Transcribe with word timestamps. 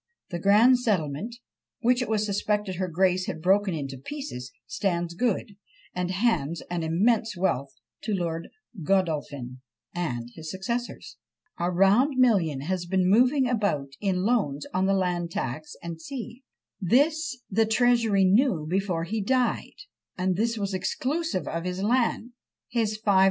The 0.31 0.39
grand 0.39 0.79
settlement, 0.79 1.35
which 1.81 2.01
it 2.01 2.09
was 2.09 2.25
suspected 2.25 2.77
her 2.77 2.87
grace 2.87 3.27
had 3.27 3.39
broken 3.39 3.87
to 3.87 3.97
pieces, 3.99 4.51
stands 4.65 5.13
good, 5.13 5.57
and 5.93 6.09
hands 6.09 6.63
an 6.71 6.81
immense 6.81 7.37
wealth 7.37 7.69
to 8.05 8.15
Lord 8.15 8.49
Godolphin 8.81 9.61
and 9.93 10.27
his 10.33 10.49
successors. 10.49 11.17
A 11.59 11.69
round 11.69 12.15
million 12.17 12.61
has 12.61 12.87
been 12.87 13.07
moving 13.07 13.47
about 13.47 13.89
in 13.99 14.23
loans 14.23 14.65
on 14.73 14.87
the 14.87 14.95
land 14.95 15.29
tax, 15.29 15.75
&c. 15.97 16.41
This 16.79 17.39
the 17.51 17.67
Treasury 17.67 18.25
knew 18.25 18.65
before 18.67 19.03
he 19.03 19.21
died, 19.21 19.83
and 20.17 20.35
this 20.35 20.57
was 20.57 20.73
exclusive 20.73 21.47
of 21.47 21.63
his 21.65 21.83
'land;' 21.83 22.31
his 22.69 22.99
5000_l. 22.99 23.19